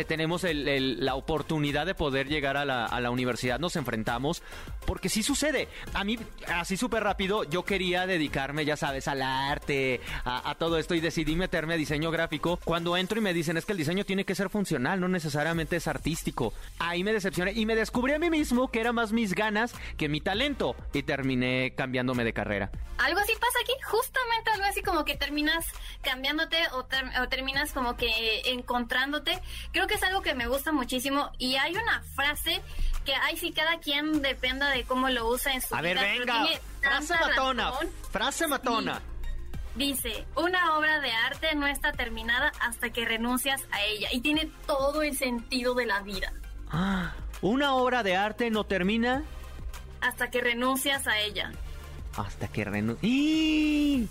tenemos 0.07 0.43
la 0.43 1.15
oportunidad 1.15 1.85
de 1.85 1.95
poder 1.95 2.27
llegar 2.27 2.57
a 2.57 2.65
la, 2.65 2.85
a 2.85 2.99
la 3.01 3.11
universidad, 3.11 3.59
nos 3.59 3.75
enfrentamos, 3.75 4.43
porque 4.85 5.09
sí 5.09 5.23
sucede. 5.23 5.67
A 5.93 6.03
mí, 6.03 6.17
así 6.47 6.77
súper 6.77 7.03
rápido, 7.03 7.43
yo 7.43 7.63
quería 7.63 8.05
dedicarme, 8.07 8.65
ya 8.65 8.77
sabes, 8.77 9.07
al 9.07 9.21
arte, 9.21 10.01
a, 10.25 10.49
a 10.49 10.55
todo 10.55 10.77
esto 10.81 10.95
y 10.95 10.99
decidí 10.99 11.37
meterme 11.37 11.75
a 11.75 11.77
diseño 11.77 12.11
gráfico. 12.11 12.59
Cuando 12.65 12.97
entro 12.97 13.19
y 13.19 13.21
me 13.21 13.33
dicen 13.33 13.55
es 13.55 13.65
que 13.65 13.71
el 13.71 13.77
diseño 13.77 14.03
tiene 14.03 14.25
que 14.25 14.35
ser 14.35 14.49
funcional, 14.49 14.99
no 14.99 15.07
necesariamente 15.07 15.77
es 15.77 15.87
artístico. 15.87 16.53
Ahí 16.79 17.03
me 17.03 17.13
decepcioné 17.13 17.53
y 17.53 17.65
me 17.65 17.75
descubrí 17.75 18.13
a 18.13 18.19
mí 18.19 18.29
mismo 18.29 18.69
que 18.69 18.81
era 18.81 18.91
más 18.91 19.13
mis 19.13 19.33
ganas 19.33 19.73
que 19.97 20.09
mi 20.09 20.19
talento 20.19 20.75
y 20.91 21.03
terminé 21.03 21.73
cambiándome 21.75 22.23
de 22.23 22.33
carrera. 22.33 22.71
Algo 22.97 23.19
así 23.19 23.33
pasa 23.33 23.57
aquí, 23.63 23.73
justamente 23.83 24.51
algo 24.51 24.65
así 24.65 24.81
como 24.81 25.05
que 25.05 25.15
terminas 25.15 25.65
cambiándote 26.01 26.57
o, 26.73 26.85
terminas 27.27 27.71
como 27.71 27.95
que 27.95 28.41
encontrándote. 28.45 29.39
Creo 29.71 29.87
que 29.87 29.95
es 29.95 30.03
algo 30.03 30.21
que 30.21 30.35
me 30.35 30.47
gusta 30.47 30.71
muchísimo 30.71 31.31
y 31.37 31.55
hay 31.55 31.75
una 31.75 32.01
frase 32.15 32.61
que 33.05 33.15
hay 33.15 33.37
si 33.37 33.51
cada 33.51 33.79
quien 33.79 34.21
dependa 34.21 34.69
de 34.69 34.83
cómo 34.83 35.09
lo 35.09 35.27
usa 35.29 35.53
en 35.53 35.61
su 35.61 35.75
a 35.75 35.81
vida. 35.81 36.01
A 36.01 36.03
ver, 36.03 36.19
venga, 36.19 36.45
frase 36.81 37.13
matona, 37.15 37.71
frase 38.11 38.47
matona. 38.47 39.01
Dice, 39.75 40.25
una 40.35 40.77
obra 40.77 40.99
de 40.99 41.11
arte 41.11 41.55
no 41.55 41.67
está 41.67 41.91
terminada 41.93 42.51
hasta 42.59 42.89
que 42.89 43.05
renuncias 43.05 43.61
a 43.71 43.81
ella 43.83 44.09
y 44.11 44.21
tiene 44.21 44.51
todo 44.67 45.01
el 45.01 45.17
sentido 45.17 45.73
de 45.75 45.85
la 45.85 46.01
vida. 46.01 46.33
Ah, 46.69 47.13
una 47.41 47.75
obra 47.75 48.03
de 48.03 48.15
arte 48.15 48.49
no 48.49 48.65
termina 48.65 49.23
hasta 50.01 50.29
que 50.29 50.41
renuncias 50.41 51.07
a 51.07 51.19
ella 51.19 51.51
hasta 52.17 52.47
que 52.47 52.63
renuncie. 52.65 53.09
Y... 53.09 54.07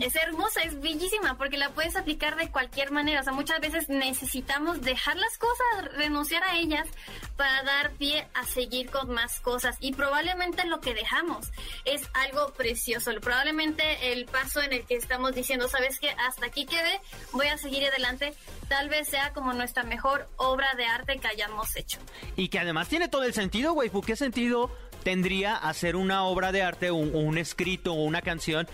Es 0.00 0.16
hermosa, 0.16 0.62
es 0.62 0.80
bellísima, 0.80 1.36
porque 1.36 1.58
la 1.58 1.68
puedes 1.70 1.94
aplicar 1.94 2.36
de 2.36 2.50
cualquier 2.50 2.90
manera. 2.90 3.20
O 3.20 3.22
sea, 3.22 3.34
muchas 3.34 3.60
veces 3.60 3.88
necesitamos 3.90 4.80
dejar 4.80 5.16
las 5.16 5.36
cosas, 5.36 5.94
renunciar 5.94 6.42
a 6.42 6.56
ellas, 6.56 6.88
para 7.36 7.62
dar 7.64 7.90
pie 7.92 8.26
a 8.32 8.44
seguir 8.44 8.90
con 8.90 9.10
más 9.10 9.40
cosas. 9.40 9.76
Y 9.78 9.92
probablemente 9.92 10.66
lo 10.66 10.80
que 10.80 10.94
dejamos 10.94 11.50
es 11.84 12.08
algo 12.14 12.52
precioso. 12.54 13.10
Probablemente 13.20 14.12
el 14.12 14.24
paso 14.24 14.62
en 14.62 14.72
el 14.72 14.86
que 14.86 14.94
estamos 14.94 15.34
diciendo, 15.34 15.68
¿sabes 15.68 15.98
qué? 16.00 16.10
Hasta 16.26 16.46
aquí 16.46 16.64
quedé, 16.64 17.00
voy 17.32 17.48
a 17.48 17.58
seguir 17.58 17.84
adelante. 17.84 18.32
Tal 18.68 18.88
vez 18.88 19.08
sea 19.08 19.34
como 19.34 19.52
nuestra 19.52 19.82
mejor 19.82 20.28
obra 20.36 20.68
de 20.78 20.86
arte 20.86 21.18
que 21.18 21.28
hayamos 21.28 21.76
hecho. 21.76 21.98
Y 22.36 22.48
que 22.48 22.58
además 22.58 22.88
tiene 22.88 23.08
todo 23.08 23.24
el 23.24 23.34
sentido, 23.34 23.74
güey. 23.74 23.90
¿Qué 24.06 24.16
sentido 24.16 24.70
tendría 25.02 25.56
hacer 25.56 25.96
una 25.96 26.24
obra 26.24 26.52
de 26.52 26.62
arte, 26.62 26.90
un, 26.90 27.14
un 27.14 27.36
escrito 27.38 27.92
o 27.92 28.04
una 28.04 28.22
canción 28.22 28.66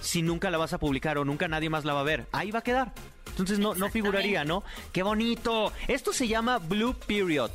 si 0.00 0.22
nunca 0.22 0.50
la 0.50 0.58
vas 0.58 0.72
a 0.72 0.78
publicar 0.78 1.18
o 1.18 1.24
nunca 1.24 1.48
nadie 1.48 1.70
más 1.70 1.84
la 1.84 1.94
va 1.94 2.00
a 2.00 2.04
ver? 2.04 2.26
Ahí 2.32 2.50
va 2.50 2.60
a 2.60 2.62
quedar. 2.62 2.92
Entonces 3.28 3.58
no, 3.58 3.74
no 3.74 3.90
figuraría, 3.90 4.44
¿no? 4.44 4.62
¡Qué 4.92 5.02
bonito! 5.02 5.72
Esto 5.88 6.12
se 6.12 6.28
llama 6.28 6.58
Blue 6.58 6.94
Period. 6.94 7.50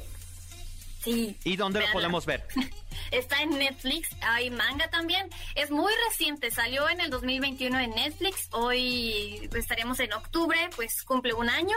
Sí. 1.03 1.37
¿Y 1.45 1.55
dónde 1.55 1.79
lo 1.79 1.91
podemos 1.93 2.25
ver? 2.25 2.45
Está 3.11 3.41
en 3.41 3.51
Netflix, 3.51 4.09
hay 4.21 4.49
manga 4.49 4.89
también. 4.89 5.29
Es 5.55 5.71
muy 5.71 5.93
reciente, 6.09 6.51
salió 6.51 6.89
en 6.89 6.99
el 6.99 7.09
2021 7.09 7.79
en 7.79 7.91
Netflix. 7.91 8.49
Hoy 8.51 9.49
estaríamos 9.53 9.99
en 10.01 10.13
octubre, 10.13 10.57
pues 10.75 11.03
cumple 11.03 11.33
un 11.33 11.49
año. 11.49 11.75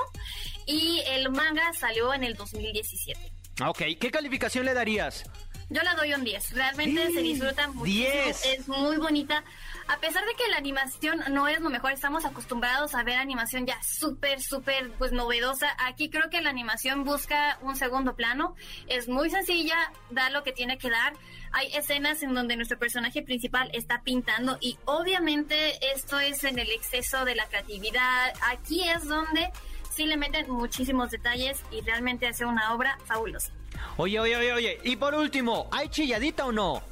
Y 0.66 1.02
el 1.07 1.31
manga 1.31 1.73
salió 1.75 2.12
en 2.12 2.25
el 2.25 2.35
2017. 2.35 3.33
Ok, 3.61 3.82
¿qué 4.00 4.11
calificación 4.11 4.64
le 4.64 4.75
darías? 4.75 5.25
Yo 5.68 5.82
la 5.82 5.94
doy 5.94 6.12
un 6.12 6.23
10. 6.23 6.52
Realmente 6.52 7.12
se 7.12 7.23
disfruta 7.23 7.68
muchísimo. 7.68 8.11
Es 8.44 8.68
muy 8.68 8.99
bonita. 8.99 9.42
A 9.88 9.99
pesar 9.99 10.25
de 10.26 10.35
que 10.35 10.49
la 10.50 10.59
animación 10.59 11.23
no 11.30 11.49
es 11.49 11.61
lo 11.61 11.71
mejor, 11.71 11.92
estamos 11.92 12.25
acostumbrados 12.26 12.94
a 12.94 13.02
ver 13.02 13.16
animación 13.16 13.66
ya 13.66 13.82
súper, 13.82 14.42
súper, 14.42 14.92
pues 14.99 15.12
novedosa. 15.12 15.75
Aquí 15.87 16.11
creo 16.11 16.28
que 16.28 16.42
la 16.42 16.50
animación 16.50 17.04
busca 17.04 17.59
un 17.62 17.76
segundo 17.76 18.14
plano. 18.14 18.54
Es 18.87 19.09
muy 19.09 19.30
sencilla, 19.30 19.76
da 20.11 20.28
lo 20.28 20.42
que 20.42 20.52
tiene 20.52 20.76
que 20.76 20.90
dar. 20.90 21.14
Hay 21.52 21.75
escenas 21.75 22.23
en 22.23 22.35
donde 22.35 22.56
nuestro 22.56 22.78
personaje 22.78 23.23
principal 23.23 23.71
está 23.73 24.02
pintando 24.02 24.59
y 24.61 24.78
obviamente 24.85 25.78
esto 25.94 26.21
es 26.21 26.44
en 26.44 26.59
el 26.59 26.71
exceso 26.71 27.25
de 27.25 27.35
la 27.35 27.47
creatividad. 27.47 28.32
Aquí 28.42 28.82
es 28.88 29.04
donde 29.06 29.50
sí 29.94 30.06
le 30.06 30.16
meten 30.16 30.50
muchísimos 30.50 31.11
detalles 31.11 31.62
y 31.70 31.80
realmente 31.82 32.26
hace 32.26 32.44
una 32.44 32.75
obra 32.75 32.99
fabulosa. 33.04 33.52
Oye, 33.96 34.18
oye, 34.20 34.37
oye, 34.37 34.52
oye. 34.52 34.80
Y 34.84 34.96
por 34.96 35.14
último, 35.14 35.68
¿hay 35.70 35.88
chilladita 35.88 36.46
o 36.46 36.52
no? 36.52 36.82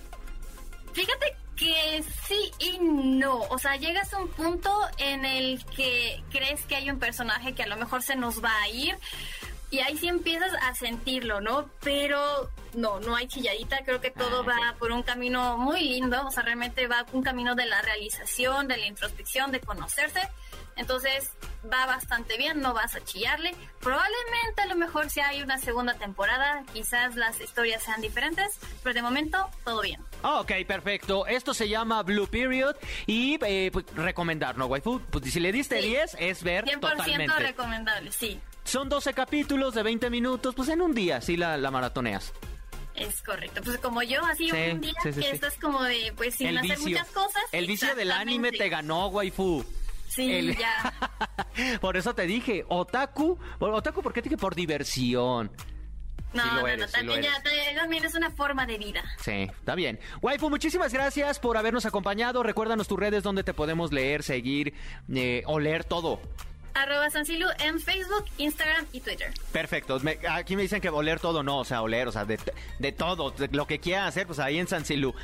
Fíjate 0.92 1.36
que 1.56 2.02
sí 2.26 2.50
y 2.58 2.78
no. 2.80 3.40
O 3.50 3.58
sea, 3.58 3.76
llegas 3.76 4.12
a 4.14 4.18
un 4.18 4.28
punto 4.28 4.72
en 4.98 5.24
el 5.24 5.64
que 5.66 6.22
crees 6.30 6.64
que 6.64 6.76
hay 6.76 6.90
un 6.90 6.98
personaje 6.98 7.54
que 7.54 7.62
a 7.62 7.66
lo 7.66 7.76
mejor 7.76 8.02
se 8.02 8.16
nos 8.16 8.42
va 8.42 8.54
a 8.62 8.68
ir. 8.68 8.96
Y 9.70 9.78
ahí 9.78 9.96
sí 9.96 10.08
empiezas 10.08 10.50
a 10.62 10.74
sentirlo, 10.74 11.40
¿no? 11.40 11.70
Pero 11.82 12.50
no, 12.74 12.98
no 13.00 13.14
hay 13.14 13.28
chilladita. 13.28 13.84
Creo 13.84 14.00
que 14.00 14.10
todo 14.10 14.40
ah, 14.40 14.46
va 14.48 14.74
por 14.78 14.90
un 14.90 15.02
camino 15.02 15.58
muy 15.58 15.80
lindo. 15.80 16.26
O 16.26 16.30
sea, 16.30 16.42
realmente 16.42 16.88
va 16.88 17.06
un 17.12 17.22
camino 17.22 17.54
de 17.54 17.66
la 17.66 17.80
realización, 17.82 18.66
de 18.66 18.78
la 18.78 18.86
introspección, 18.86 19.52
de 19.52 19.60
conocerse. 19.60 20.20
Entonces 20.80 21.30
va 21.70 21.84
bastante 21.84 22.38
bien, 22.38 22.60
no 22.60 22.72
vas 22.72 22.94
a 22.94 23.04
chillarle. 23.04 23.54
Probablemente 23.80 24.62
a 24.62 24.66
lo 24.66 24.76
mejor 24.76 25.10
si 25.10 25.20
hay 25.20 25.42
una 25.42 25.58
segunda 25.58 25.92
temporada, 25.94 26.64
quizás 26.72 27.16
las 27.16 27.38
historias 27.38 27.82
sean 27.82 28.00
diferentes, 28.00 28.58
pero 28.82 28.94
de 28.94 29.02
momento 29.02 29.46
todo 29.62 29.82
bien. 29.82 30.00
Ok, 30.22 30.52
perfecto. 30.66 31.26
Esto 31.26 31.52
se 31.52 31.68
llama 31.68 32.02
Blue 32.02 32.26
Period 32.26 32.76
y 33.06 33.38
eh, 33.44 33.68
pues, 33.70 33.84
recomendar, 33.94 34.56
¿no, 34.56 34.66
waifu? 34.66 35.00
Pues 35.10 35.30
si 35.30 35.38
le 35.38 35.52
diste 35.52 35.82
10 35.82 36.16
es 36.18 36.42
ver 36.42 36.64
100% 36.64 36.80
totalmente. 36.80 37.38
recomendable, 37.38 38.10
sí. 38.10 38.40
Son 38.64 38.88
12 38.88 39.12
capítulos 39.12 39.74
de 39.74 39.82
20 39.82 40.08
minutos, 40.08 40.54
pues 40.54 40.70
en 40.70 40.80
un 40.80 40.94
día 40.94 41.20
sí 41.20 41.36
la, 41.36 41.58
la 41.58 41.70
maratoneas. 41.70 42.32
Es 42.94 43.22
correcto, 43.22 43.60
pues 43.64 43.78
como 43.78 44.02
yo, 44.02 44.24
así 44.24 44.50
un 44.50 44.80
día 44.80 44.92
que 45.02 45.30
estás 45.30 45.54
como 45.58 45.82
de, 45.82 46.12
pues 46.16 46.34
sin 46.34 46.56
hacer 46.58 46.78
muchas 46.78 47.08
cosas. 47.08 47.42
El 47.52 47.66
vicio 47.66 47.94
del 47.94 48.12
anime 48.12 48.50
te 48.52 48.68
ganó, 48.68 49.08
waifu. 49.08 49.64
Sí, 50.10 50.54
ya. 50.58 50.92
por 51.80 51.96
eso 51.96 52.14
te 52.14 52.26
dije, 52.26 52.64
otaku. 52.68 53.38
Otaku, 53.58 54.02
¿por 54.02 54.12
qué 54.12 54.22
te 54.22 54.28
dije? 54.28 54.40
Por 54.40 54.54
diversión. 54.54 55.50
No, 56.32 56.44
no, 56.44 56.76
no, 56.76 56.86
también, 56.86 57.22
ya, 57.22 57.42
también 57.74 58.04
es 58.04 58.14
una 58.14 58.30
forma 58.30 58.64
de 58.64 58.78
vida. 58.78 59.02
Sí, 59.18 59.48
está 59.50 59.74
bien. 59.74 59.98
Waifu, 60.22 60.48
muchísimas 60.48 60.92
gracias 60.92 61.40
por 61.40 61.56
habernos 61.56 61.86
acompañado. 61.86 62.42
Recuérdanos 62.42 62.86
tus 62.86 62.98
redes 62.98 63.24
donde 63.24 63.42
te 63.42 63.52
podemos 63.52 63.92
leer, 63.92 64.22
seguir 64.22 64.74
eh, 65.12 65.42
o 65.46 65.58
leer 65.58 65.84
todo. 65.84 66.20
Arroba 66.74 67.10
Sancilu 67.10 67.48
en 67.58 67.80
Facebook, 67.80 68.24
Instagram 68.38 68.86
y 68.92 69.00
Twitter. 69.00 69.32
Perfecto. 69.52 70.00
aquí 70.30 70.56
me 70.56 70.62
dicen 70.62 70.80
que 70.80 70.88
oler 70.88 71.20
todo 71.20 71.42
no, 71.42 71.58
o 71.58 71.64
sea, 71.64 71.82
oler, 71.82 72.08
o 72.08 72.12
sea, 72.12 72.24
de, 72.24 72.38
de 72.78 72.92
todo, 72.92 73.34
lo 73.50 73.66
que 73.66 73.78
quieran 73.78 74.06
hacer, 74.06 74.26
pues 74.26 74.38
ahí 74.38 74.58
en 74.58 74.66
Sancilu. 74.66 75.14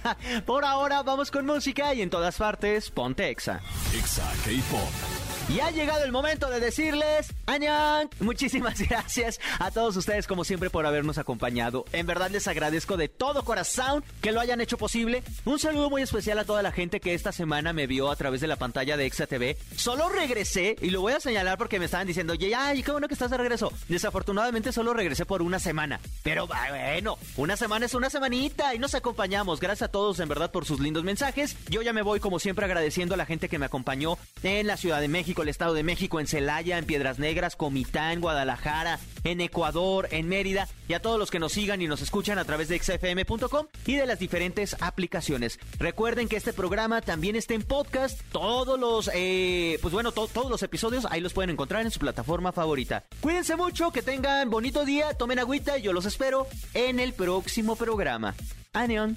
Por 0.46 0.64
ahora 0.64 1.02
vamos 1.02 1.30
con 1.30 1.46
música 1.46 1.94
y 1.94 2.02
en 2.02 2.10
todas 2.10 2.36
partes, 2.36 2.90
ponte 2.90 3.28
Exa. 3.30 3.60
Exa 3.94 4.30
K-Pop. 4.44 5.25
Y 5.48 5.60
ha 5.60 5.70
llegado 5.70 6.04
el 6.04 6.10
momento 6.10 6.50
de 6.50 6.58
decirles, 6.58 7.32
Añan, 7.46 8.10
muchísimas 8.18 8.80
gracias 8.88 9.38
a 9.60 9.70
todos 9.70 9.96
ustedes 9.96 10.26
como 10.26 10.42
siempre 10.42 10.70
por 10.70 10.86
habernos 10.86 11.18
acompañado. 11.18 11.84
En 11.92 12.04
verdad 12.04 12.30
les 12.32 12.48
agradezco 12.48 12.96
de 12.96 13.08
todo 13.08 13.44
corazón 13.44 14.02
que 14.20 14.32
lo 14.32 14.40
hayan 14.40 14.60
hecho 14.60 14.76
posible. 14.76 15.22
Un 15.44 15.60
saludo 15.60 15.88
muy 15.88 16.02
especial 16.02 16.40
a 16.40 16.44
toda 16.44 16.62
la 16.62 16.72
gente 16.72 16.98
que 16.98 17.14
esta 17.14 17.30
semana 17.30 17.72
me 17.72 17.86
vio 17.86 18.10
a 18.10 18.16
través 18.16 18.40
de 18.40 18.48
la 18.48 18.56
pantalla 18.56 18.96
de 18.96 19.06
Exa 19.06 19.28
TV. 19.28 19.56
Solo 19.76 20.08
regresé 20.08 20.74
y 20.82 20.90
lo 20.90 21.00
voy 21.00 21.12
a 21.12 21.20
señalar 21.20 21.58
porque 21.58 21.78
me 21.78 21.84
estaban 21.84 22.08
diciendo, 22.08 22.34
ay, 22.56 22.82
qué 22.82 22.90
bueno 22.90 23.06
que 23.06 23.14
estás 23.14 23.30
de 23.30 23.36
regreso. 23.36 23.72
Desafortunadamente 23.88 24.72
solo 24.72 24.94
regresé 24.94 25.26
por 25.26 25.42
una 25.42 25.60
semana. 25.60 26.00
Pero 26.24 26.48
bueno, 26.48 27.18
una 27.36 27.56
semana 27.56 27.86
es 27.86 27.94
una 27.94 28.10
semanita 28.10 28.74
y 28.74 28.80
nos 28.80 28.96
acompañamos. 28.96 29.60
Gracias 29.60 29.88
a 29.88 29.92
todos 29.92 30.18
en 30.18 30.28
verdad 30.28 30.50
por 30.50 30.64
sus 30.64 30.80
lindos 30.80 31.04
mensajes. 31.04 31.56
Yo 31.68 31.82
ya 31.82 31.92
me 31.92 32.02
voy 32.02 32.18
como 32.18 32.40
siempre 32.40 32.64
agradeciendo 32.64 33.14
a 33.14 33.16
la 33.16 33.26
gente 33.26 33.48
que 33.48 33.60
me 33.60 33.66
acompañó 33.66 34.18
en 34.42 34.66
la 34.66 34.76
Ciudad 34.76 35.00
de 35.00 35.06
México 35.06 35.35
El 35.42 35.48
Estado 35.48 35.74
de 35.74 35.82
México, 35.82 36.20
en 36.20 36.26
Celaya, 36.26 36.78
en 36.78 36.84
Piedras 36.84 37.18
Negras, 37.18 37.56
Comitán, 37.56 38.12
en 38.12 38.20
Guadalajara, 38.20 38.98
en 39.24 39.40
Ecuador, 39.40 40.08
en 40.10 40.28
Mérida 40.28 40.68
y 40.88 40.94
a 40.94 41.00
todos 41.00 41.18
los 41.18 41.30
que 41.30 41.38
nos 41.38 41.52
sigan 41.52 41.82
y 41.82 41.88
nos 41.88 42.02
escuchan 42.02 42.38
a 42.38 42.44
través 42.44 42.68
de 42.68 42.78
xfm.com 42.78 43.66
y 43.86 43.96
de 43.96 44.06
las 44.06 44.18
diferentes 44.18 44.76
aplicaciones. 44.80 45.58
Recuerden 45.78 46.28
que 46.28 46.36
este 46.36 46.52
programa 46.52 47.00
también 47.00 47.36
está 47.36 47.54
en 47.54 47.62
podcast. 47.62 48.20
Todos 48.32 48.78
los, 48.78 49.10
eh, 49.14 49.78
pues 49.82 49.92
bueno, 49.92 50.12
todos 50.12 50.50
los 50.50 50.62
episodios 50.62 51.06
ahí 51.10 51.20
los 51.20 51.32
pueden 51.32 51.50
encontrar 51.50 51.82
en 51.82 51.90
su 51.90 51.98
plataforma 51.98 52.52
favorita. 52.52 53.04
Cuídense 53.20 53.56
mucho, 53.56 53.90
que 53.90 54.02
tengan 54.02 54.50
bonito 54.50 54.84
día, 54.84 55.14
tomen 55.14 55.38
agüita 55.38 55.78
y 55.78 55.82
yo 55.82 55.92
los 55.92 56.06
espero 56.06 56.46
en 56.74 57.00
el 57.00 57.12
próximo 57.12 57.76
programa. 57.76 58.34
Anion. 58.72 59.16